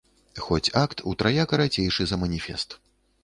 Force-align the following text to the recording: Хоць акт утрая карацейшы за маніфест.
Хоць 0.43 0.71
акт 0.83 1.03
утрая 1.11 1.45
карацейшы 1.53 2.03
за 2.13 2.19
маніфест. 2.25 2.77